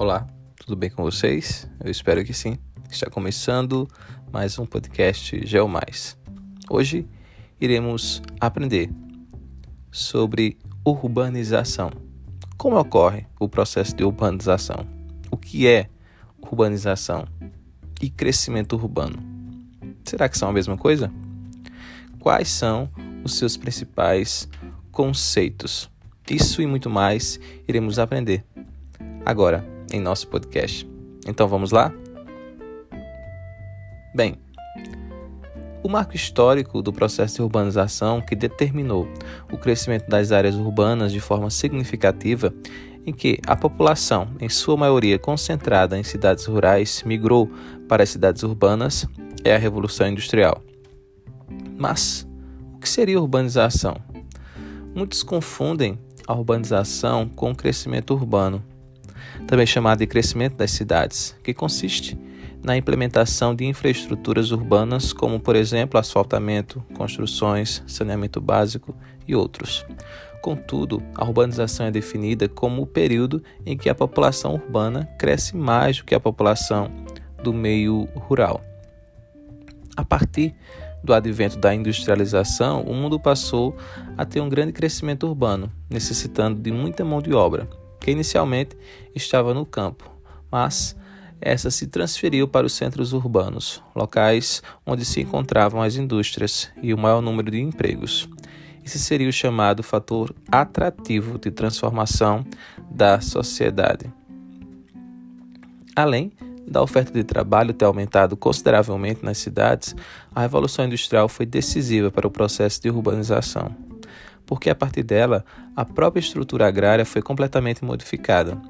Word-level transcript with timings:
Olá, 0.00 0.26
tudo 0.56 0.76
bem 0.76 0.88
com 0.88 1.02
vocês? 1.02 1.68
Eu 1.78 1.90
espero 1.90 2.24
que 2.24 2.32
sim. 2.32 2.56
Está 2.90 3.10
começando 3.10 3.86
mais 4.32 4.58
um 4.58 4.64
podcast 4.64 5.46
GeoMais. 5.46 6.16
Hoje 6.70 7.06
iremos 7.60 8.22
aprender 8.40 8.90
sobre 9.92 10.56
urbanização. 10.86 11.90
Como 12.56 12.78
ocorre 12.78 13.26
o 13.38 13.46
processo 13.46 13.94
de 13.94 14.02
urbanização? 14.02 14.86
O 15.30 15.36
que 15.36 15.68
é 15.68 15.90
urbanização 16.40 17.26
e 18.00 18.08
crescimento 18.08 18.76
urbano? 18.76 19.18
Será 20.06 20.30
que 20.30 20.38
são 20.38 20.48
a 20.48 20.52
mesma 20.54 20.78
coisa? 20.78 21.12
Quais 22.18 22.48
são 22.48 22.88
os 23.22 23.34
seus 23.34 23.54
principais 23.54 24.48
conceitos? 24.90 25.90
Isso 26.30 26.62
e 26.62 26.66
muito 26.66 26.88
mais 26.88 27.38
iremos 27.68 27.98
aprender 27.98 28.46
agora 29.26 29.78
em 29.90 30.00
nosso 30.00 30.28
podcast. 30.28 30.88
Então 31.26 31.46
vamos 31.46 31.70
lá? 31.70 31.92
Bem, 34.14 34.36
o 35.82 35.88
marco 35.88 36.14
histórico 36.14 36.82
do 36.82 36.92
processo 36.92 37.36
de 37.36 37.42
urbanização 37.42 38.20
que 38.20 38.36
determinou 38.36 39.08
o 39.50 39.56
crescimento 39.56 40.08
das 40.08 40.32
áreas 40.32 40.54
urbanas 40.54 41.12
de 41.12 41.20
forma 41.20 41.50
significativa, 41.50 42.52
em 43.06 43.12
que 43.12 43.38
a 43.46 43.56
população, 43.56 44.28
em 44.40 44.48
sua 44.48 44.76
maioria 44.76 45.18
concentrada 45.18 45.98
em 45.98 46.02
cidades 46.02 46.44
rurais, 46.44 47.02
migrou 47.04 47.50
para 47.88 48.02
as 48.02 48.10
cidades 48.10 48.42
urbanas, 48.42 49.06
é 49.42 49.54
a 49.54 49.58
Revolução 49.58 50.06
Industrial. 50.06 50.62
Mas 51.78 52.28
o 52.74 52.78
que 52.78 52.88
seria 52.88 53.20
urbanização? 53.20 53.96
Muitos 54.94 55.22
confundem 55.22 55.98
a 56.26 56.34
urbanização 56.34 57.28
com 57.28 57.52
o 57.52 57.56
crescimento 57.56 58.12
urbano 58.12 58.62
também 59.46 59.66
chamado 59.66 59.98
de 59.98 60.06
crescimento 60.06 60.56
das 60.56 60.70
cidades, 60.70 61.36
que 61.42 61.54
consiste 61.54 62.18
na 62.62 62.76
implementação 62.76 63.54
de 63.54 63.64
infraestruturas 63.64 64.50
urbanas, 64.50 65.12
como, 65.12 65.40
por 65.40 65.56
exemplo, 65.56 65.98
asfaltamento, 65.98 66.84
construções, 66.94 67.82
saneamento 67.86 68.40
básico 68.40 68.94
e 69.26 69.34
outros. 69.34 69.84
Contudo, 70.42 71.02
a 71.14 71.24
urbanização 71.24 71.86
é 71.86 71.90
definida 71.90 72.48
como 72.48 72.82
o 72.82 72.86
período 72.86 73.42
em 73.64 73.76
que 73.76 73.88
a 73.88 73.94
população 73.94 74.54
urbana 74.54 75.08
cresce 75.18 75.56
mais 75.56 75.98
do 75.98 76.04
que 76.04 76.14
a 76.14 76.20
população 76.20 76.90
do 77.42 77.52
meio 77.52 78.08
rural. 78.14 78.62
A 79.96 80.04
partir 80.04 80.54
do 81.02 81.12
advento 81.12 81.58
da 81.58 81.74
industrialização, 81.74 82.82
o 82.82 82.94
mundo 82.94 83.18
passou 83.18 83.76
a 84.16 84.24
ter 84.24 84.40
um 84.40 84.48
grande 84.48 84.72
crescimento 84.72 85.26
urbano, 85.26 85.70
necessitando 85.88 86.60
de 86.60 86.70
muita 86.70 87.04
mão 87.04 87.20
de 87.20 87.32
obra, 87.32 87.68
que 88.00 88.10
inicialmente 88.10 88.76
estava 89.14 89.52
no 89.54 89.66
campo, 89.66 90.10
mas 90.50 90.96
essa 91.40 91.70
se 91.70 91.86
transferiu 91.86 92.46
para 92.46 92.66
os 92.66 92.72
centros 92.72 93.12
urbanos, 93.12 93.82
locais 93.94 94.62
onde 94.84 95.04
se 95.04 95.20
encontravam 95.20 95.80
as 95.80 95.96
indústrias 95.96 96.70
e 96.82 96.92
o 96.92 96.98
maior 96.98 97.22
número 97.22 97.50
de 97.50 97.60
empregos. 97.60 98.28
Esse 98.84 98.98
seria 98.98 99.28
o 99.28 99.32
chamado 99.32 99.82
fator 99.82 100.34
atrativo 100.50 101.38
de 101.38 101.50
transformação 101.50 102.44
da 102.90 103.20
sociedade. 103.20 104.12
Além 105.94 106.32
da 106.66 106.82
oferta 106.82 107.12
de 107.12 107.24
trabalho 107.24 107.74
ter 107.74 107.84
aumentado 107.84 108.36
consideravelmente 108.36 109.24
nas 109.24 109.38
cidades, 109.38 109.94
a 110.34 110.42
Revolução 110.42 110.84
Industrial 110.84 111.28
foi 111.28 111.44
decisiva 111.44 112.10
para 112.10 112.26
o 112.26 112.30
processo 112.30 112.80
de 112.80 112.90
urbanização 112.90 113.89
porque 114.46 114.70
a 114.70 114.74
partir 114.74 115.02
dela 115.02 115.44
a 115.76 115.84
própria 115.84 116.20
estrutura 116.20 116.66
agrária 116.66 117.04
foi 117.04 117.22
completamente 117.22 117.84
modificada, 117.84 118.60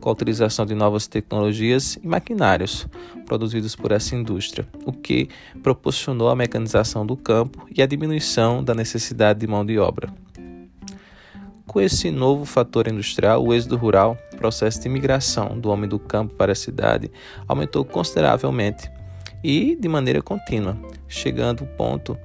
com 0.00 0.08
a 0.08 0.12
utilização 0.12 0.66
de 0.66 0.74
novas 0.74 1.06
tecnologias 1.06 1.96
e 2.02 2.06
maquinários 2.06 2.86
produzidos 3.24 3.76
por 3.76 3.92
essa 3.92 4.14
indústria, 4.14 4.66
o 4.84 4.92
que 4.92 5.28
proporcionou 5.62 6.28
a 6.28 6.36
mecanização 6.36 7.06
do 7.06 7.16
campo 7.16 7.66
e 7.74 7.80
a 7.80 7.86
diminuição 7.86 8.62
da 8.62 8.74
necessidade 8.74 9.40
de 9.40 9.46
mão 9.46 9.64
de 9.64 9.78
obra. 9.78 10.12
Com 11.66 11.80
esse 11.80 12.10
novo 12.10 12.44
fator 12.44 12.88
industrial, 12.88 13.42
o 13.42 13.54
êxodo 13.54 13.76
rural, 13.76 14.18
processo 14.36 14.82
de 14.82 14.88
migração 14.88 15.58
do 15.58 15.70
homem 15.70 15.88
do 15.88 15.98
campo 15.98 16.34
para 16.34 16.52
a 16.52 16.56
cidade, 16.56 17.10
aumentou 17.48 17.84
consideravelmente 17.84 18.90
e 19.42 19.76
de 19.76 19.88
maneira 19.88 20.20
contínua, 20.20 20.76
chegando 21.08 21.62
ao 21.62 21.66
ponto 21.68 22.18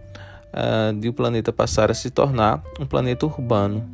uh, 0.57 0.93
de 0.99 1.07
o 1.07 1.13
planeta 1.13 1.53
passar 1.53 1.91
a 1.91 1.93
se 1.93 2.09
tornar 2.09 2.63
um 2.79 2.85
planeta 2.85 3.25
urbano, 3.25 3.87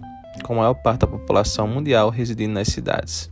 com 0.44 0.54
a 0.54 0.58
maior 0.58 0.74
parte 0.76 1.02
da 1.02 1.08
população 1.08 1.68
mundial 1.68 2.10
residindo 2.10 2.54
nas 2.54 2.70
cidades. 2.70 3.30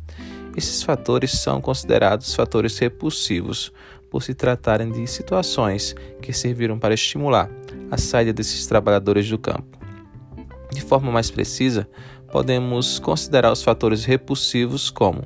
Esses 0.56 0.84
fatores 0.84 1.32
são 1.32 1.62
considerados 1.62 2.36
fatores 2.36 2.78
repulsivos, 2.78 3.72
por 4.12 4.22
se 4.22 4.34
tratarem 4.34 4.92
de 4.92 5.08
situações 5.08 5.96
que 6.22 6.34
serviram 6.34 6.78
para 6.78 6.94
estimular 6.94 7.50
a 7.90 7.98
saída 7.98 8.34
desses 8.34 8.68
trabalhadores 8.68 9.30
do 9.30 9.38
campo. 9.38 9.80
De 10.70 10.82
forma 10.82 11.10
mais 11.10 11.32
precisa, 11.32 11.88
podemos 12.30 13.00
considerar 13.00 13.54
os 13.54 13.64
fatores 13.64 14.04
repulsivos 14.04 14.90
como 14.90 15.24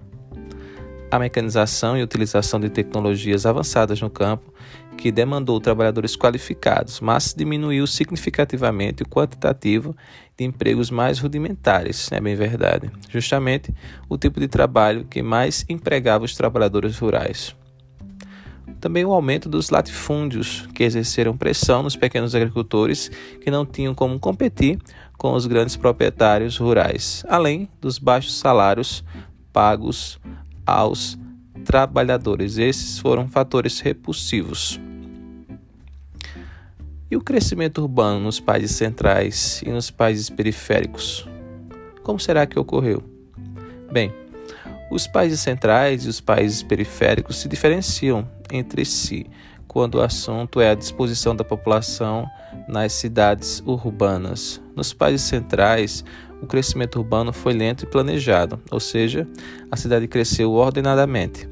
a 1.10 1.18
mecanização 1.18 1.98
e 1.98 2.04
utilização 2.04 2.60
de 2.60 2.70
tecnologias 2.70 3.46
avançadas 3.46 4.00
no 4.02 4.10
campo, 4.10 4.54
que 4.98 5.12
demandou 5.12 5.60
trabalhadores 5.60 6.16
qualificados, 6.16 7.00
mas 7.00 7.34
diminuiu 7.36 7.86
significativamente 7.86 9.04
o 9.04 9.08
quantitativo 9.08 9.96
de 10.38 10.44
empregos 10.44 10.90
mais 10.90 11.20
rudimentares, 11.20 12.12
é 12.12 12.20
bem 12.20 12.36
verdade. 12.36 12.92
Justamente 13.10 13.74
o 14.10 14.18
tipo 14.18 14.40
de 14.40 14.48
trabalho 14.48 15.06
que 15.06 15.22
mais 15.22 15.66
empregava 15.70 16.26
os 16.26 16.36
trabalhadores 16.36 16.98
rurais. 16.98 17.56
Também 18.80 19.06
o 19.06 19.14
aumento 19.14 19.48
dos 19.48 19.70
latifúndios, 19.70 20.68
que 20.74 20.84
exerceram 20.84 21.38
pressão 21.38 21.82
nos 21.82 21.96
pequenos 21.96 22.36
agricultores 22.36 23.10
que 23.42 23.50
não 23.50 23.66
tinham 23.66 23.96
como 23.96 24.20
competir 24.20 24.80
com 25.18 25.34
os 25.34 25.46
grandes 25.46 25.76
proprietários 25.76 26.58
rurais, 26.58 27.24
além 27.28 27.70
dos 27.80 27.98
baixos 27.98 28.38
salários 28.38 29.04
pagos 29.52 30.20
aos 30.66 31.18
trabalhadores. 31.66 32.58
Esses 32.58 33.00
foram 33.00 33.28
fatores 33.28 33.82
repulsivos. 33.82 34.80
E 37.12 37.18
o 37.18 37.22
crescimento 37.22 37.82
urbano 37.82 38.20
nos 38.22 38.40
países 38.40 38.72
centrais 38.72 39.62
e 39.66 39.70
nos 39.70 39.92
países 39.92 40.30
periféricos? 40.30 41.28
Como 42.04 42.20
será 42.20 42.46
que 42.46 42.58
ocorreu? 42.58 43.04
Bem, 43.92 44.14
os 44.92 45.08
países 45.08 45.40
centrais 45.40 46.06
e 46.06 46.10
os 46.10 46.22
países 46.22 46.64
periféricos 46.64 47.38
se 47.38 47.50
diferenciam 47.50 48.28
entre 48.52 48.86
si 48.86 49.26
quando 49.68 49.96
o 49.96 50.02
assunto 50.02 50.62
é 50.62 50.70
a 50.70 50.76
disposição 50.76 51.36
da 51.36 51.44
população 51.44 52.26
nas 52.66 52.94
cidades 52.94 53.62
urbanas. 53.66 54.62
Nos 54.74 54.94
países 54.94 55.28
centrais, 55.28 56.04
o 56.42 56.48
crescimento 56.48 56.98
urbano 56.98 57.34
foi 57.34 57.54
lento 57.54 57.84
e 57.84 57.88
planejado, 57.88 58.58
ou 58.72 58.80
seja, 58.80 59.28
a 59.70 59.76
cidade 59.76 60.08
cresceu 60.08 60.54
ordenadamente, 60.54 61.50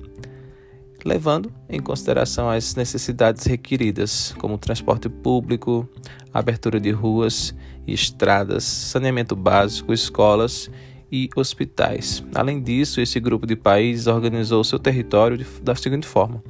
levando 1.06 1.52
em 1.70 1.80
consideração 1.80 2.50
as 2.50 2.76
necessidades 2.76 3.46
requeridas, 3.46 4.34
como 4.40 4.58
transporte 4.58 5.10
público, 5.10 5.88
abertura 6.34 6.80
de 6.80 6.92
ruas 6.92 7.54
e 7.86 7.94
estradas, 7.94 8.64
saneamento 8.64 9.36
básico, 9.36 9.94
escolas 9.94 10.70
e 11.12 11.30
hospitais. 11.36 12.24
Além 12.34 12.62
disso, 12.62 13.02
esse 13.02 13.20
grupo 13.20 13.46
de 13.46 13.56
países 13.56 14.08
organizou 14.08 14.64
seu 14.64 14.80
território 14.80 15.46
da 15.62 15.76
seguinte 15.76 16.08
forma: 16.08 16.42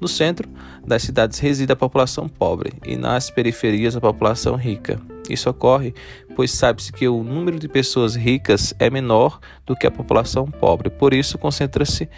no 0.00 0.06
centro 0.06 0.48
das 0.86 1.02
cidades 1.02 1.38
reside 1.38 1.72
a 1.72 1.76
população 1.76 2.28
pobre 2.28 2.74
e 2.84 2.96
nas 2.96 3.30
periferias 3.30 3.96
a 3.96 4.00
população 4.00 4.56
rica. 4.56 5.00
Isso 5.28 5.50
ocorre 5.50 5.92
pois 6.36 6.50
sabe-se 6.50 6.92
que 6.92 7.08
o 7.08 7.24
número 7.24 7.58
de 7.58 7.66
pessoas 7.66 8.14
ricas 8.14 8.74
é 8.78 8.90
menor 8.90 9.40
do 9.64 9.74
que 9.74 9.86
a 9.86 9.90
população 9.90 10.46
pobre, 10.46 10.90
por 10.90 11.14
isso 11.14 11.38
concentra-se 11.38 12.08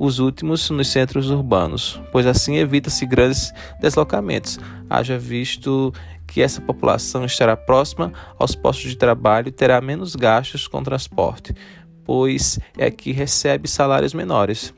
os 0.00 0.18
últimos 0.18 0.70
nos 0.70 0.88
centros 0.88 1.28
urbanos, 1.28 2.00
pois 2.10 2.26
assim 2.26 2.56
evita-se 2.56 3.04
grandes 3.04 3.52
deslocamentos, 3.82 4.58
haja 4.88 5.18
visto 5.18 5.92
que 6.26 6.40
essa 6.40 6.58
população 6.58 7.26
estará 7.26 7.54
próxima 7.54 8.10
aos 8.38 8.54
postos 8.54 8.92
de 8.92 8.96
trabalho 8.96 9.48
e 9.48 9.52
terá 9.52 9.78
menos 9.78 10.16
gastos 10.16 10.66
com 10.66 10.82
transporte, 10.82 11.54
pois 12.02 12.58
é 12.78 12.90
que 12.90 13.12
recebe 13.12 13.68
salários 13.68 14.14
menores. 14.14 14.72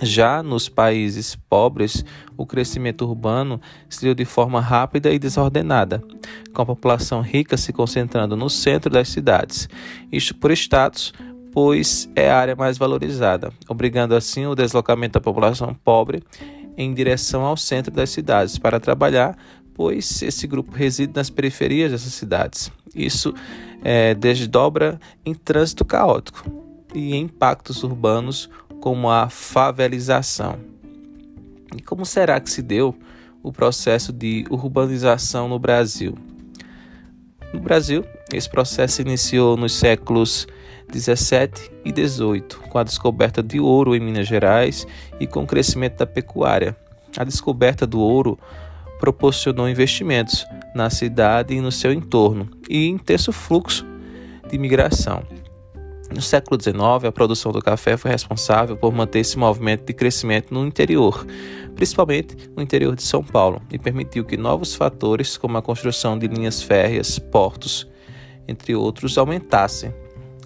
Já 0.00 0.44
nos 0.44 0.68
países 0.68 1.34
pobres, 1.34 2.04
o 2.36 2.46
crescimento 2.46 3.04
urbano 3.04 3.60
se 3.88 4.00
deu 4.02 4.14
de 4.14 4.24
forma 4.24 4.60
rápida 4.60 5.12
e 5.12 5.18
desordenada, 5.18 6.00
com 6.54 6.62
a 6.62 6.66
população 6.66 7.20
rica 7.20 7.56
se 7.56 7.72
concentrando 7.72 8.36
no 8.36 8.48
centro 8.48 8.92
das 8.92 9.08
cidades, 9.08 9.68
isto 10.12 10.36
por 10.36 10.52
status, 10.52 11.12
pois 11.52 12.08
é 12.14 12.30
a 12.30 12.38
área 12.38 12.56
mais 12.56 12.78
valorizada, 12.78 13.52
obrigando 13.68 14.14
assim 14.14 14.46
o 14.46 14.54
deslocamento 14.54 15.14
da 15.14 15.20
população 15.20 15.74
pobre 15.74 16.22
em 16.76 16.94
direção 16.94 17.42
ao 17.42 17.56
centro 17.56 17.92
das 17.92 18.10
cidades 18.10 18.58
para 18.58 18.80
trabalhar, 18.80 19.36
pois 19.74 20.22
esse 20.22 20.46
grupo 20.46 20.72
reside 20.72 21.12
nas 21.14 21.28
periferias 21.28 21.90
dessas 21.90 22.12
cidades. 22.14 22.70
Isso 22.94 23.34
é, 23.82 24.14
desdobra 24.14 24.98
em 25.24 25.34
trânsito 25.34 25.84
caótico 25.84 26.44
e 26.94 27.14
em 27.14 27.22
impactos 27.22 27.82
urbanos 27.82 28.48
como 28.80 29.10
a 29.10 29.28
favelização. 29.28 30.58
E 31.76 31.82
como 31.82 32.04
será 32.04 32.40
que 32.40 32.50
se 32.50 32.62
deu 32.62 32.94
o 33.42 33.52
processo 33.52 34.12
de 34.12 34.44
urbanização 34.50 35.48
no 35.48 35.58
Brasil? 35.58 36.14
No 37.52 37.60
Brasil, 37.60 38.04
esse 38.32 38.48
processo 38.48 39.02
iniciou 39.02 39.56
nos 39.56 39.72
séculos 39.72 40.46
17 40.90 41.70
e 41.84 41.92
18, 41.92 42.60
com 42.68 42.78
a 42.78 42.82
descoberta 42.82 43.42
de 43.42 43.60
ouro 43.60 43.94
em 43.94 44.00
Minas 44.00 44.26
Gerais 44.26 44.86
e 45.18 45.26
com 45.26 45.42
o 45.42 45.46
crescimento 45.46 45.98
da 45.98 46.06
pecuária. 46.06 46.76
A 47.16 47.24
descoberta 47.24 47.86
do 47.86 48.00
ouro 48.00 48.38
proporcionou 48.98 49.68
investimentos 49.68 50.46
na 50.74 50.90
cidade 50.90 51.54
e 51.54 51.60
no 51.60 51.72
seu 51.72 51.92
entorno 51.92 52.48
e 52.68 52.86
intenso 52.86 53.32
fluxo 53.32 53.86
de 54.48 54.58
migração. 54.58 55.22
No 56.12 56.20
século 56.20 56.60
XIX, 56.60 57.04
a 57.06 57.12
produção 57.12 57.52
do 57.52 57.62
café 57.62 57.96
foi 57.96 58.10
responsável 58.10 58.76
por 58.76 58.92
manter 58.92 59.20
esse 59.20 59.38
movimento 59.38 59.86
de 59.86 59.92
crescimento 59.92 60.52
no 60.52 60.66
interior, 60.66 61.24
principalmente 61.76 62.36
no 62.56 62.62
interior 62.62 62.96
de 62.96 63.02
São 63.02 63.22
Paulo, 63.22 63.62
e 63.70 63.78
permitiu 63.78 64.24
que 64.24 64.36
novos 64.36 64.74
fatores, 64.74 65.36
como 65.36 65.56
a 65.56 65.62
construção 65.62 66.18
de 66.18 66.26
linhas 66.26 66.60
férreas, 66.60 67.18
portos, 67.18 67.88
entre 68.48 68.74
outros, 68.74 69.16
aumentassem 69.16 69.94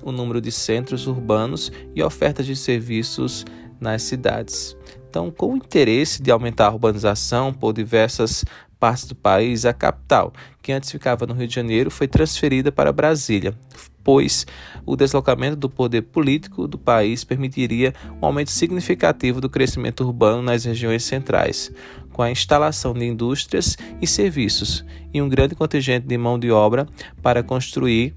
o 0.05 0.13
número 0.13 0.41
de 0.41 0.53
centros 0.53 1.07
urbanos 1.07 1.73
e 1.95 2.03
ofertas 2.03 2.45
de 2.47 2.55
serviços 2.55 3.45
nas 3.81 4.03
cidades. 4.03 4.77
Então, 5.09 5.31
com 5.31 5.55
o 5.55 5.57
interesse 5.57 6.23
de 6.23 6.31
aumentar 6.31 6.67
a 6.67 6.73
urbanização 6.73 7.53
por 7.53 7.73
diversas 7.73 8.45
partes 8.79 9.07
do 9.07 9.15
país, 9.15 9.65
a 9.65 9.73
capital, 9.73 10.33
que 10.61 10.73
antes 10.73 10.91
ficava 10.91 11.27
no 11.27 11.33
Rio 11.33 11.49
de 11.49 11.55
Janeiro, 11.55 11.91
foi 11.91 12.07
transferida 12.07 12.71
para 12.71 12.93
Brasília, 12.93 13.55
pois 14.03 14.47
o 14.85 14.95
deslocamento 14.95 15.57
do 15.57 15.71
poder 15.71 16.03
político 16.03 16.69
do 16.69 16.77
país 16.77 17.25
permitiria 17.25 17.95
um 18.21 18.27
aumento 18.27 18.51
significativo 18.51 19.41
do 19.41 19.49
crescimento 19.49 20.05
urbano 20.05 20.43
nas 20.43 20.65
regiões 20.65 21.05
centrais, 21.05 21.73
com 22.13 22.21
a 22.21 22.31
instalação 22.31 22.93
de 22.93 23.07
indústrias 23.07 23.79
e 24.03 24.07
serviços 24.07 24.85
e 25.15 25.23
um 25.23 25.29
grande 25.29 25.55
contingente 25.55 26.07
de 26.07 26.19
mão 26.19 26.39
de 26.39 26.51
obra 26.51 26.87
para 27.23 27.43
construir 27.43 28.15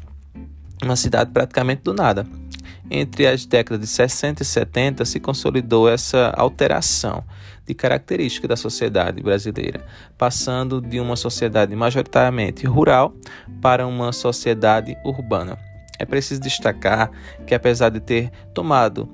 uma 0.84 0.96
cidade 0.96 1.32
praticamente 1.32 1.82
do 1.84 1.94
nada 1.94 2.26
entre 2.90 3.28
as 3.28 3.46
décadas 3.46 3.82
de 3.82 3.88
60 3.88 4.42
e 4.42 4.46
70 4.46 5.06
se 5.06 5.20
consolidou 5.20 5.90
essa 5.90 6.30
alteração 6.36 7.24
de 7.66 7.74
característica 7.74 8.48
da 8.48 8.56
sociedade 8.56 9.22
brasileira, 9.22 9.86
passando 10.18 10.80
de 10.80 11.00
uma 11.00 11.16
sociedade 11.16 11.76
majoritariamente 11.76 12.66
rural 12.66 13.14
para 13.62 13.86
uma 13.86 14.14
sociedade 14.14 14.96
urbana. 15.04 15.58
É 16.00 16.06
preciso 16.06 16.40
destacar 16.40 17.12
que, 17.46 17.54
apesar 17.54 17.90
de 17.90 18.00
ter 18.00 18.32
tomado 18.54 19.10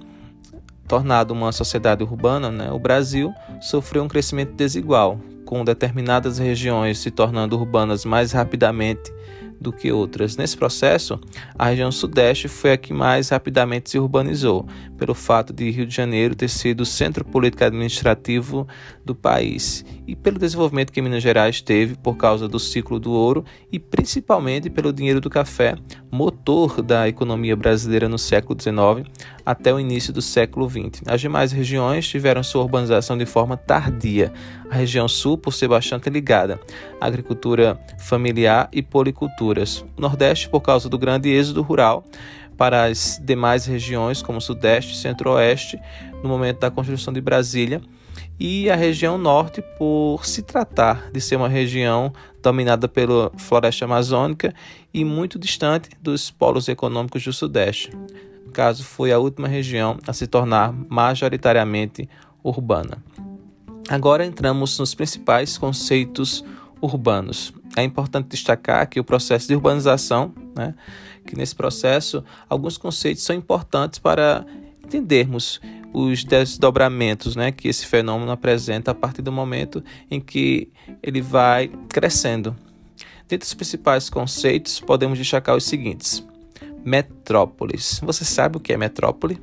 tornado 0.88 1.31
uma 1.31 1.51
sociedade 1.51 2.04
urbana, 2.04 2.51
né, 2.51 2.71
o 2.71 2.77
Brasil 2.77 3.33
sofreu 3.59 4.04
um 4.04 4.07
crescimento 4.07 4.54
desigual, 4.54 5.19
com 5.45 5.63
determinadas 5.63 6.38
regiões 6.38 7.00
se 7.00 7.09
tornando 7.09 7.57
urbanas 7.57 8.06
mais 8.06 8.31
rapidamente 8.31 9.12
do 9.60 9.72
que 9.72 9.92
outras. 9.92 10.36
Nesse 10.38 10.58
processo, 10.58 11.20
a 11.58 11.68
região 11.68 11.92
sudeste 11.92 12.48
foi 12.48 12.74
a 12.74 12.78
que 12.78 12.94
mais 12.94 13.30
rapidamente 13.30 13.90
se 13.90 14.00
urbanizou, 14.00 14.68
pelo 14.98 15.14
fato 15.14 15.54
de 15.54 15.70
Rio 15.70 15.86
de 15.86 15.96
Janeiro 15.96 16.36
ter 16.36 16.50
sido 16.50 16.82
o 16.82 16.86
centro 16.86 17.26
político 17.26 17.64
administrativo 17.64 18.68
do 19.04 19.14
país 19.14 19.86
e 20.08 20.16
pelo 20.16 20.40
desenvolvimento 20.40 20.92
que 20.92 21.02
Minas 21.02 21.24
Gerais 21.24 21.62
teve 21.62 21.96
por 21.96 22.16
causa 22.16 22.48
do 22.48 22.60
ciclo 22.60 23.00
do 23.00 23.12
ouro 23.12 23.44
e 23.72 23.80
principalmente 23.80 24.70
pelo 24.70 24.94
dinheiro 24.94 25.22
do 25.22 25.30
café, 25.30 25.76
motor 26.13 26.83
da 26.83 27.10
economia 27.10 27.56
brasileira 27.56 28.07
no 28.07 28.19
século 28.19 28.56
XIX 28.62 29.10
até 29.44 29.74
o 29.74 29.80
início 29.80 30.13
do 30.13 30.21
século 30.21 30.69
XX. 30.69 31.01
As 31.07 31.19
demais 31.19 31.51
regiões 31.51 32.07
tiveram 32.07 32.44
sua 32.44 32.62
urbanização 32.62 33.18
de 33.18 33.25
forma 33.25 33.57
tardia. 33.57 34.31
A 34.69 34.75
região 34.75 35.07
sul, 35.07 35.39
por 35.39 35.51
ser 35.51 35.68
bastante 35.68 36.12
ligada 36.12 36.60
à 37.01 37.07
agricultura 37.07 37.80
familiar 37.98 38.69
e 38.71 38.83
policulturas. 38.83 39.83
O 39.98 40.01
Nordeste, 40.01 40.48
por 40.48 40.62
causa 40.62 40.88
do 40.88 41.00
grande 41.00 41.30
êxodo 41.30 41.63
rural, 41.63 42.06
para 42.56 42.86
as 42.86 43.19
demais 43.24 43.66
regiões, 43.66 44.21
como 44.21 44.39
Sudeste 44.39 44.94
e 44.94 44.98
Centro-Oeste, 44.98 45.80
no 46.21 46.30
momento 46.30 46.59
da 46.59 46.69
construção 46.69 47.12
de 47.12 47.21
Brasília, 47.21 47.81
e 48.39 48.69
a 48.69 48.75
região 48.75 49.18
norte 49.18 49.62
por 49.77 50.25
se 50.25 50.41
tratar 50.41 51.12
de 51.12 51.21
ser 51.21 51.35
uma 51.35 51.47
região 51.47 52.12
dominada 52.41 52.88
pela 52.88 53.31
floresta 53.38 53.85
amazônica 53.85 54.53
e 54.94 55.06
muito 55.06 55.39
distante 55.39 55.89
dos 56.01 56.30
polos 56.30 56.68
econômicos 56.68 57.24
do 57.24 57.31
sudeste. 57.31 57.91
No 58.45 58.51
caso, 58.51 58.83
foi 58.83 59.12
a 59.12 59.19
última 59.19 59.47
região 59.47 59.97
a 60.06 60.13
se 60.13 60.27
tornar 60.27 60.74
majoritariamente 60.89 62.09
urbana. 62.44 62.97
Agora 63.89 64.25
entramos 64.25 64.77
nos 64.80 64.94
principais 64.94 65.57
conceitos 65.57 66.44
urbanos. 66.81 67.53
É 67.75 67.83
importante 67.83 68.27
destacar 68.27 68.88
que 68.88 69.00
o 69.00 69.03
processo 69.03 69.47
de 69.47 69.56
urbanização, 69.56 70.33
né, 70.56 70.75
que 71.25 71.35
nesse 71.35 71.56
processo 71.56 72.24
alguns 72.50 72.77
conceitos 72.77 73.24
são 73.24 73.35
importantes 73.35 74.00
para 74.00 74.45
entendermos 74.83 75.59
os 75.94 76.24
desdobramentos 76.24 77.36
né, 77.36 77.51
que 77.51 77.68
esse 77.68 77.86
fenômeno 77.86 78.31
apresenta 78.31 78.92
a 78.92 78.95
partir 78.95 79.22
do 79.22 79.31
momento 79.31 79.84
em 80.10 80.19
que 80.19 80.72
ele 81.01 81.22
vai 81.22 81.69
crescendo. 81.88 82.56
Dentre 83.28 83.45
os 83.45 83.54
principais 83.54 84.10
conceitos, 84.10 84.80
podemos 84.80 85.18
destacar 85.18 85.56
os 85.56 85.63
seguintes: 85.63 86.25
metrópoles. 86.84 88.00
Você 88.04 88.25
sabe 88.25 88.57
o 88.57 88.60
que 88.60 88.74
é 88.74 88.78
metrópole? 88.78 89.40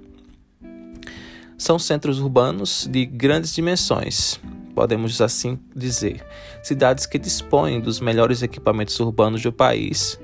São 1.57 1.79
centros 1.79 2.19
urbanos 2.19 2.89
de 2.91 3.05
grandes 3.05 3.55
dimensões, 3.55 4.41
podemos 4.75 5.21
assim 5.21 5.59
dizer, 5.77 6.25
cidades 6.63 7.05
que 7.05 7.19
dispõem 7.19 7.81
dos 7.81 8.01
melhores 8.01 8.43
equipamentos 8.43 8.99
urbanos 8.99 9.43
do 9.43 9.53
país, 9.53 10.19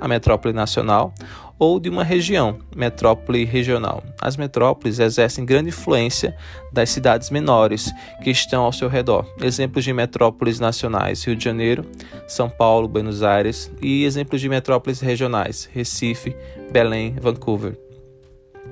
a 0.00 0.08
metrópole 0.08 0.54
nacional, 0.54 1.12
ou 1.60 1.78
de 1.78 1.90
uma 1.90 2.02
região, 2.02 2.58
metrópole 2.74 3.44
regional. 3.44 4.02
As 4.18 4.34
metrópoles 4.34 4.98
exercem 4.98 5.44
grande 5.44 5.68
influência 5.68 6.34
das 6.72 6.88
cidades 6.88 7.28
menores 7.28 7.92
que 8.24 8.30
estão 8.30 8.62
ao 8.64 8.72
seu 8.72 8.88
redor. 8.88 9.26
Exemplos 9.42 9.84
de 9.84 9.92
metrópoles 9.92 10.58
nacionais: 10.58 11.22
Rio 11.22 11.36
de 11.36 11.44
Janeiro, 11.44 11.84
São 12.26 12.48
Paulo, 12.48 12.88
Buenos 12.88 13.22
Aires, 13.22 13.70
e 13.82 14.04
exemplos 14.04 14.40
de 14.40 14.48
metrópoles 14.48 15.00
regionais: 15.00 15.68
Recife, 15.70 16.34
Belém, 16.72 17.14
Vancouver. 17.20 17.78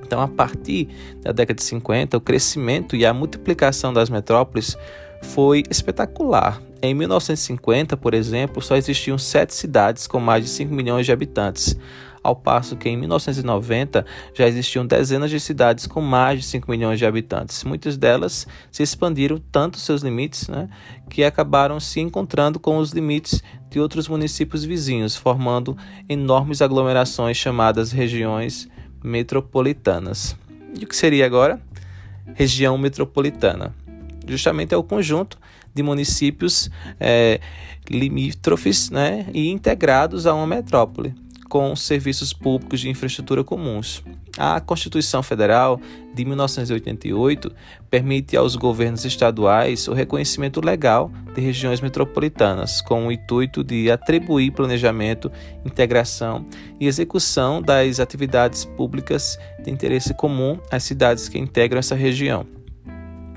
Então, 0.03 0.19
a 0.19 0.27
partir 0.27 0.89
da 1.21 1.31
década 1.31 1.57
de 1.57 1.63
50, 1.63 2.17
o 2.17 2.21
crescimento 2.21 2.95
e 2.95 3.05
a 3.05 3.13
multiplicação 3.13 3.93
das 3.93 4.09
metrópoles 4.09 4.75
foi 5.21 5.61
espetacular. 5.69 6.59
Em 6.81 6.95
1950, 6.95 7.95
por 7.97 8.15
exemplo, 8.15 8.61
só 8.61 8.75
existiam 8.75 9.17
sete 9.17 9.53
cidades 9.53 10.07
com 10.07 10.19
mais 10.19 10.45
de 10.45 10.49
5 10.49 10.73
milhões 10.73 11.05
de 11.05 11.11
habitantes 11.11 11.77
ao 12.23 12.35
passo 12.35 12.75
que 12.75 12.89
em 12.89 12.97
1990 12.97 14.05
já 14.33 14.47
existiam 14.47 14.85
dezenas 14.85 15.29
de 15.29 15.39
cidades 15.39 15.87
com 15.87 16.01
mais 16.01 16.39
de 16.39 16.45
5 16.45 16.69
milhões 16.69 16.99
de 16.99 17.05
habitantes. 17.05 17.63
Muitas 17.63 17.97
delas 17.97 18.47
se 18.71 18.83
expandiram 18.83 19.41
tanto 19.51 19.77
seus 19.77 20.01
limites 20.01 20.47
né, 20.47 20.69
que 21.09 21.23
acabaram 21.23 21.79
se 21.79 21.99
encontrando 21.99 22.59
com 22.59 22.77
os 22.77 22.91
limites 22.91 23.41
de 23.69 23.79
outros 23.79 24.07
municípios 24.07 24.63
vizinhos, 24.63 25.15
formando 25.15 25.77
enormes 26.07 26.61
aglomerações 26.61 27.37
chamadas 27.37 27.91
regiões 27.91 28.67
metropolitanas. 29.03 30.35
E 30.79 30.83
o 30.83 30.87
que 30.87 30.95
seria 30.95 31.25
agora? 31.25 31.61
Região 32.35 32.77
metropolitana. 32.77 33.73
Justamente 34.27 34.73
é 34.73 34.77
o 34.77 34.83
conjunto 34.83 35.37
de 35.73 35.81
municípios 35.81 36.69
é, 36.99 37.39
limítrofes 37.89 38.89
né, 38.89 39.25
e 39.33 39.49
integrados 39.49 40.27
a 40.27 40.33
uma 40.33 40.45
metrópole 40.45 41.13
com 41.49 41.75
serviços 41.75 42.31
públicos 42.31 42.79
de 42.79 42.89
infraestrutura 42.89 43.43
comuns. 43.43 44.03
A 44.37 44.61
Constituição 44.61 45.23
Federal 45.23 45.81
de 46.13 46.23
1988 46.23 47.51
permite 47.89 48.37
aos 48.37 48.55
governos 48.55 49.03
estaduais 49.03 49.87
o 49.87 49.93
reconhecimento 49.93 50.61
legal 50.63 51.11
de 51.33 51.41
regiões 51.41 51.81
metropolitanas, 51.81 52.81
com 52.81 53.07
o 53.07 53.11
intuito 53.11 53.63
de 53.63 53.89
atribuir 53.89 54.51
planejamento, 54.51 55.31
integração 55.65 56.45
e 56.79 56.87
execução 56.87 57.61
das 57.61 57.99
atividades 57.99 58.63
públicas 58.63 59.37
de 59.63 59.71
interesse 59.71 60.13
comum 60.13 60.59
às 60.71 60.83
cidades 60.83 61.27
que 61.27 61.39
integram 61.39 61.79
essa 61.79 61.95
região. 61.95 62.45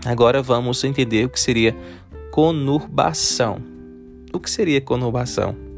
Agora 0.05 0.43
vamos 0.43 0.85
entender 0.85 1.25
o 1.25 1.31
que 1.31 1.41
seria 1.41 1.75
conurbação. 2.31 3.63
O 4.33 4.39
que 4.39 4.51
seria 4.51 4.81
conurbação? 4.81 5.72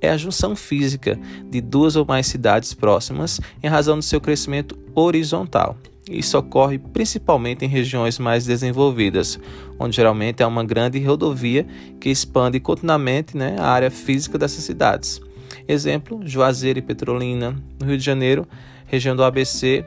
É 0.00 0.10
a 0.10 0.16
junção 0.16 0.56
física 0.56 1.18
de 1.50 1.60
duas 1.60 1.96
ou 1.96 2.04
mais 2.04 2.26
cidades 2.26 2.74
próximas 2.74 3.40
em 3.62 3.68
razão 3.68 3.96
do 3.96 4.02
seu 4.02 4.20
crescimento 4.20 4.78
horizontal. 4.94 5.76
Isso 6.08 6.36
ocorre 6.36 6.78
principalmente 6.78 7.64
em 7.64 7.68
regiões 7.68 8.18
mais 8.18 8.44
desenvolvidas, 8.44 9.38
onde 9.78 9.96
geralmente 9.96 10.42
há 10.42 10.48
uma 10.48 10.64
grande 10.64 10.98
rodovia 10.98 11.66
que 12.00 12.08
expande 12.08 12.58
continuamente 12.58 13.36
né, 13.36 13.56
a 13.58 13.66
área 13.66 13.90
física 13.90 14.36
dessas 14.36 14.64
cidades. 14.64 15.20
Exemplo: 15.68 16.20
Juazeiro 16.24 16.80
e 16.80 16.82
Petrolina, 16.82 17.56
no 17.78 17.86
Rio 17.86 17.96
de 17.96 18.04
Janeiro, 18.04 18.48
região 18.86 19.14
do 19.14 19.22
ABC, 19.22 19.84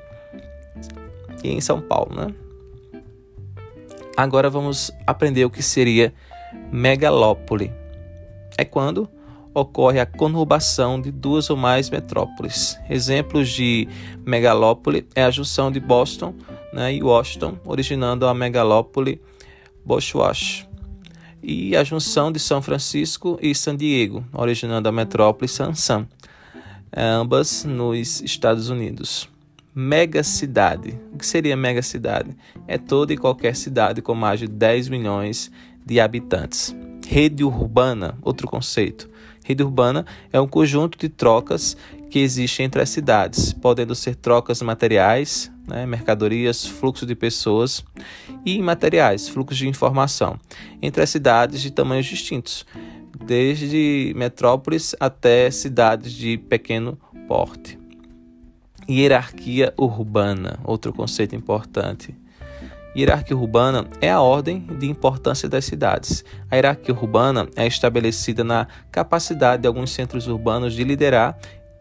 e 1.44 1.50
em 1.50 1.60
São 1.60 1.82
Paulo, 1.82 2.16
né? 2.16 2.34
Agora 4.16 4.50
vamos 4.50 4.92
aprender 5.06 5.44
o 5.44 5.50
que 5.50 5.62
seria 5.62 6.14
megalópole. 6.72 7.74
É 8.58 8.64
quando 8.64 9.10
ocorre 9.54 10.00
a 10.00 10.06
conurbação 10.06 11.00
de 11.00 11.12
duas 11.12 11.50
ou 11.50 11.58
mais 11.58 11.90
metrópoles. 11.90 12.78
Exemplos 12.90 13.50
de 13.50 13.88
megalópole 14.26 15.08
é 15.16 15.24
a 15.24 15.32
junção 15.32 15.72
de 15.72 15.80
Boston 15.80 16.34
né, 16.74 16.94
e 16.94 17.04
Washington, 17.04 17.58
originando 17.66 18.26
a 18.26 18.34
megalópole 18.34 19.22
Boschwash, 19.86 20.68
e 21.42 21.76
a 21.76 21.84
junção 21.84 22.32
de 22.32 22.40
São 22.40 22.62
Francisco 22.62 23.38
e 23.42 23.54
San 23.54 23.76
Diego, 23.76 24.24
originando 24.34 24.88
a 24.88 24.92
metrópole 24.92 25.48
San 25.48 25.74
ambas 26.96 27.66
nos 27.66 28.22
Estados 28.22 28.70
Unidos. 28.70 29.30
Megacidade. 29.76 31.00
O 31.12 31.18
que 31.18 31.26
seria 31.26 31.58
megacidade? 31.58 32.36
É 32.68 32.78
toda 32.78 33.12
e 33.12 33.18
qualquer 33.18 33.56
cidade 33.56 34.02
com 34.02 34.14
mais 34.14 34.40
de 34.40 34.48
10 34.48 34.90
milhões 34.90 35.52
de 35.86 36.00
habitantes. 36.00 36.76
Rede 37.08 37.44
urbana, 37.44 38.18
outro 38.22 38.48
conceito. 38.48 39.10
Rede 39.44 39.64
urbana 39.64 40.06
é 40.32 40.40
um 40.40 40.48
conjunto 40.48 40.98
de 40.98 41.10
trocas 41.10 41.76
que 42.10 42.20
existe 42.20 42.62
entre 42.62 42.82
as 42.82 42.90
cidades, 42.90 43.54
podendo 43.54 43.96
ser 43.96 44.16
trocas 44.16 44.62
materiais, 44.62 45.52
né, 45.68 45.86
mercadorias, 45.86 46.66
fluxo 46.66 47.06
de 47.06 47.16
pessoas 47.16 47.84
e 48.46 48.56
imateriais, 48.56 49.28
fluxo 49.28 49.56
de 49.56 49.68
informação, 49.68 50.40
entre 50.82 51.02
as 51.02 51.10
cidades 51.10 51.62
de 51.62 51.72
tamanhos 51.72 52.06
distintos, 52.06 52.66
desde 53.26 54.14
metrópoles 54.16 54.96
até 55.00 55.50
cidades 55.50 56.14
de 56.14 56.38
pequeno 56.38 56.98
porte. 57.28 57.80
Hierarquia 58.90 59.74
urbana, 59.78 60.60
outro 60.64 60.92
conceito 60.92 61.36
importante. 61.36 62.16
Hierarquia 62.96 63.36
urbana 63.36 63.88
é 64.00 64.12
a 64.12 64.22
ordem 64.22 64.68
de 64.80 64.88
importância 64.88 65.50
das 65.50 65.66
cidades. 65.66 66.24
A 66.50 66.56
hierarquia 66.56 66.94
urbana 66.94 67.50
é 67.56 67.66
estabelecida 67.66 68.44
na 68.44 68.68
capacidade 68.92 69.64
de 69.64 69.68
alguns 69.68 69.92
centros 69.92 70.28
urbanos 70.28 70.74
de 70.74 70.84
liderar 70.84 71.38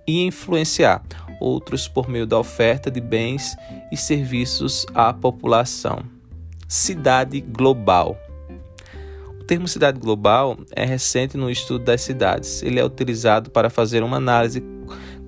e 0.07 0.25
influenciar 0.25 1.03
outros 1.39 1.87
por 1.87 2.09
meio 2.09 2.27
da 2.27 2.39
oferta 2.39 2.91
de 2.91 3.01
bens 3.01 3.55
e 3.91 3.97
serviços 3.97 4.87
à 4.95 5.13
população. 5.13 6.03
Cidade 6.67 7.41
global. 7.43 8.17
O 9.39 9.45
termo 9.45 9.69
cidade 9.69 9.99
global 9.99 10.57
é 10.75 10.87
recente 10.87 11.37
no 11.37 11.51
estudo 11.51 11.85
das 11.85 12.01
cidades. 12.01 12.63
Ele 12.63 12.81
é 12.81 12.85
utilizado 12.85 13.51
para 13.51 13.69
fazer 13.69 14.03
uma 14.03 14.17
análise 14.17 14.65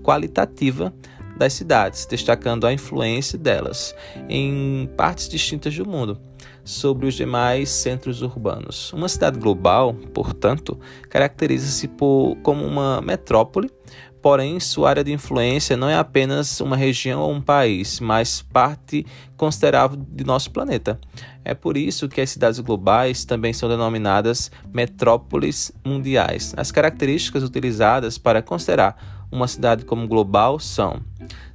qualitativa 0.02 0.94
das 1.36 1.52
cidades, 1.52 2.06
destacando 2.06 2.66
a 2.66 2.72
influência 2.72 3.38
delas 3.38 3.94
em 4.28 4.88
partes 4.96 5.28
distintas 5.28 5.76
do 5.76 5.88
mundo 5.88 6.18
sobre 6.64 7.06
os 7.06 7.14
demais 7.14 7.68
centros 7.68 8.22
urbanos. 8.22 8.92
Uma 8.92 9.08
cidade 9.08 9.38
global, 9.38 9.94
portanto, 10.14 10.78
caracteriza-se 11.10 11.88
como 12.42 12.64
uma 12.64 13.00
metrópole, 13.02 13.70
porém 14.22 14.58
sua 14.58 14.88
área 14.88 15.04
de 15.04 15.12
influência 15.12 15.76
não 15.76 15.86
é 15.86 15.96
apenas 15.96 16.58
uma 16.60 16.76
região 16.76 17.20
ou 17.20 17.30
um 17.30 17.42
país, 17.42 18.00
mas 18.00 18.40
parte 18.40 19.04
considerável 19.36 19.98
de 19.98 20.24
nosso 20.24 20.50
planeta. 20.50 20.98
É 21.44 21.52
por 21.52 21.76
isso 21.76 22.08
que 22.08 22.22
as 22.22 22.30
cidades 22.30 22.58
globais 22.60 23.26
também 23.26 23.52
são 23.52 23.68
denominadas 23.68 24.50
metrópoles 24.72 25.70
mundiais. 25.84 26.54
As 26.56 26.72
características 26.72 27.42
utilizadas 27.42 28.16
para 28.16 28.40
considerar 28.40 29.13
uma 29.34 29.48
cidade 29.48 29.84
como 29.84 30.06
global 30.06 30.60
são 30.60 31.02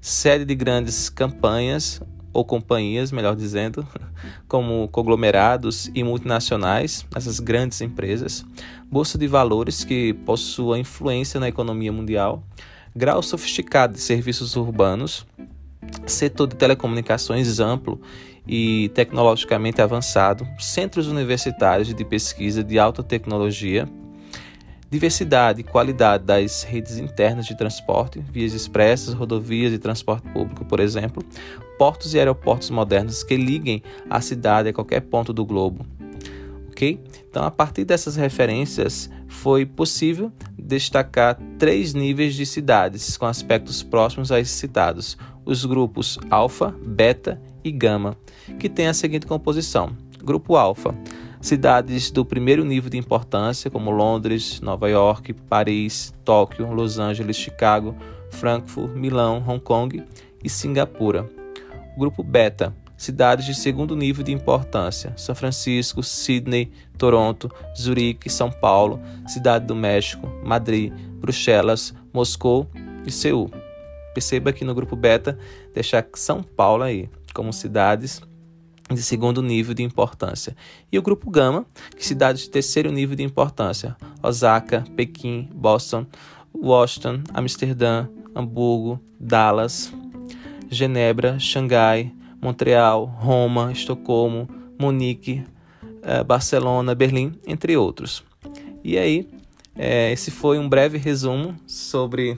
sede 0.02 0.44
de 0.44 0.54
grandes 0.54 1.08
campanhas 1.08 2.02
ou 2.34 2.44
companhias, 2.44 3.10
melhor 3.10 3.36
dizendo, 3.38 3.88
como 4.50 4.88
conglomerados 4.90 5.90
e 5.96 6.04
multinacionais, 6.04 7.06
essas 7.16 7.40
grandes 7.40 7.80
empresas, 7.80 8.46
bolsa 8.92 9.18
de 9.18 9.28
valores 9.28 9.86
que 9.86 10.14
possua 10.14 10.78
influência 10.78 11.40
na 11.40 11.48
economia 11.48 11.92
mundial, 11.92 12.44
grau 12.94 13.24
sofisticado 13.24 13.94
de 13.94 14.02
serviços 14.02 14.58
urbanos, 14.58 15.26
setor 16.06 16.48
de 16.48 16.58
telecomunicações 16.58 17.62
amplo 17.62 18.00
e 18.46 18.92
tecnologicamente 18.94 19.82
avançado, 19.82 20.46
centros 20.60 21.08
universitários 21.08 21.94
de 21.94 22.04
pesquisa 22.04 22.62
de 22.62 22.78
alta 22.78 23.02
tecnologia, 23.02 23.88
diversidade 24.90 25.62
e 25.62 25.64
qualidade 25.64 26.24
das 26.24 26.64
redes 26.64 26.98
internas 26.98 27.46
de 27.46 27.56
transporte, 27.56 28.20
vias 28.20 28.54
expressas, 28.54 29.14
rodovias 29.14 29.72
e 29.72 29.78
transporte 29.78 30.28
público, 30.30 30.66
por 30.66 30.80
exemplo, 30.80 31.24
portos 31.78 32.14
e 32.14 32.20
aeroportos 32.20 32.70
modernos 32.70 33.24
que 33.24 33.36
liguem 33.36 33.84
a 34.10 34.20
cidade 34.20 34.70
a 34.70 34.74
qualquer 34.74 35.02
ponto 35.02 35.32
do 35.32 35.46
globo. 35.46 35.86
Ok? 36.70 37.00
Então, 37.30 37.44
a 37.44 37.52
partir 37.52 37.86
dessas 37.86 38.16
referências, 38.16 39.10
foi 39.28 39.66
possível 39.66 40.32
destacar 40.58 41.38
três 41.58 41.94
níveis 41.94 42.34
de 42.34 42.46
cidades 42.46 43.18
com 43.18 43.26
aspectos 43.26 43.84
próximos 43.84 44.32
a 44.32 44.40
esses 44.40 44.56
citados: 44.56 45.18
os 45.46 45.66
grupos 45.66 46.18
alfa, 46.30 46.74
beta 46.84 47.40
e 47.64 47.72
gama, 47.72 48.18
que 48.58 48.70
têm 48.70 48.88
a 48.88 48.94
seguinte 48.94 49.28
composição: 49.28 49.96
Grupo 50.24 50.56
alfa 50.56 50.94
Cidades 51.42 52.12
do 52.12 52.26
primeiro 52.26 52.66
nível 52.66 52.90
de 52.90 52.98
importância, 52.98 53.72
como 53.72 53.92
Londres, 53.92 54.60
Nova 54.60 54.90
York, 54.90 55.34
Paris, 55.34 56.14
Tóquio, 56.26 56.72
Los 56.74 57.00
Angeles, 57.00 57.38
Chicago, 57.38 57.96
Frankfurt, 58.30 58.94
Milão, 58.94 59.42
Hong 59.48 59.60
Kong 59.60 60.04
e 60.44 60.50
Singapura. 60.50 61.30
Grupo 61.98 62.24
Beta, 62.24 62.76
cidades 62.98 63.46
de 63.46 63.56
segundo 63.56 63.96
nível 63.96 64.24
de 64.24 64.34
importância: 64.34 65.14
São 65.16 65.34
Francisco, 65.34 66.04
Sydney, 66.04 66.72
Toronto, 66.98 67.50
Zurique, 67.78 68.30
São 68.30 68.52
Paulo, 68.52 69.00
Cidade 69.26 69.66
do 69.66 69.76
México, 69.76 70.28
Madrid, 70.44 70.92
Bruxelas, 71.22 71.94
Moscou 72.14 72.70
e 73.06 73.12
Seul. 73.12 73.50
Perceba 74.14 74.52
que 74.52 74.66
no 74.66 74.76
grupo 74.76 74.96
Beta 74.96 75.40
deixar 75.74 76.06
São 76.16 76.44
Paulo 76.44 76.84
aí 76.84 77.10
como 77.34 77.54
cidades 77.54 78.22
de 78.90 79.04
segundo 79.04 79.42
nível 79.42 79.74
de 79.74 79.84
importância. 79.84 80.56
E 80.92 80.98
o 80.98 81.02
grupo 81.02 81.30
Gama, 81.30 81.66
que 81.96 82.06
cidades 82.06 82.44
de 82.44 82.50
terceiro 82.50 82.92
nível 82.92 83.16
de 83.16 83.24
importância: 83.24 83.96
Osaka, 84.22 84.84
Pequim, 84.96 85.48
Boston, 85.54 86.06
Washington, 86.54 87.22
Amsterdã, 87.34 88.08
Hamburgo, 88.36 89.00
Dallas, 89.20 89.94
Genebra, 90.70 91.40
Xangai, 91.40 92.14
Montreal, 92.42 93.06
Roma, 93.06 93.72
Estocolmo, 93.72 94.48
Munique, 94.80 95.44
eh, 96.02 96.24
Barcelona, 96.24 96.96
Berlim, 96.96 97.34
entre 97.46 97.76
outros. 97.76 98.24
E 98.84 98.98
aí, 98.98 99.30
eh, 99.76 100.12
esse 100.12 100.32
foi 100.32 100.58
um 100.58 100.70
breve 100.70 100.98
resumo 100.98 101.56
sobre 101.68 102.38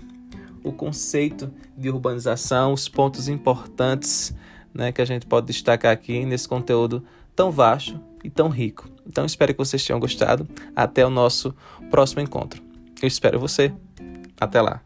o 0.64 0.72
conceito 0.72 1.52
de 1.78 1.90
urbanização, 1.90 2.74
os 2.74 2.88
pontos 2.88 3.28
importantes 3.28 4.34
né, 4.74 4.92
que 4.92 5.02
a 5.02 5.06
gente 5.06 5.26
pode 5.26 5.48
destacar 5.48 5.92
aqui 5.92 6.26
nesse 6.26 6.48
conteúdo 6.48 7.04
tão 7.36 7.52
vasto 7.52 8.00
e 8.24 8.30
tão 8.30 8.50
rico. 8.50 8.90
Então 9.08 9.26
espero 9.26 9.54
que 9.54 9.60
vocês 9.60 9.84
tenham 9.86 10.00
gostado. 10.00 10.48
Até 10.76 11.06
o 11.06 11.10
nosso 11.10 11.56
próximo 11.90 12.22
encontro. 12.22 12.62
Eu 13.02 13.08
espero 13.08 13.40
você. 13.40 13.74
Até 14.40 14.62
lá. 14.62 14.82